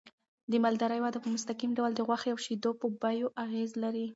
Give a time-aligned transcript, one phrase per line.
[0.51, 4.05] د مالدارۍ وده په مستقیم ډول د غوښې او شیدو په بیو اغېز لري.